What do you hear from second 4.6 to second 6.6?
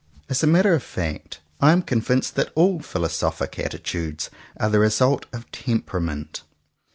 the result of temperament.